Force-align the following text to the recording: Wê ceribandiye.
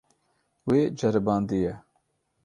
Wê 0.69 0.81
ceribandiye. 0.99 1.73